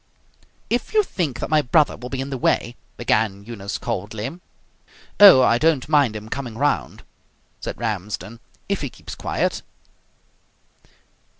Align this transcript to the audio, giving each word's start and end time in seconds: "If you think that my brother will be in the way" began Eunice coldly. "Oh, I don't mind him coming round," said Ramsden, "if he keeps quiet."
"If 0.67 0.95
you 0.95 1.03
think 1.03 1.39
that 1.41 1.49
my 1.51 1.61
brother 1.61 1.95
will 1.95 2.09
be 2.09 2.21
in 2.21 2.31
the 2.31 2.37
way" 2.39 2.75
began 2.97 3.45
Eunice 3.45 3.77
coldly. 3.77 4.39
"Oh, 5.19 5.43
I 5.43 5.59
don't 5.59 5.87
mind 5.87 6.15
him 6.15 6.27
coming 6.27 6.57
round," 6.57 7.03
said 7.59 7.77
Ramsden, 7.79 8.39
"if 8.67 8.81
he 8.81 8.89
keeps 8.89 9.13
quiet." 9.13 9.61